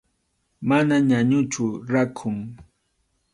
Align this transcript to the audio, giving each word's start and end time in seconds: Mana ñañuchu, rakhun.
Mana 0.69 0.95
ñañuchu, 1.09 1.65
rakhun. 1.91 2.37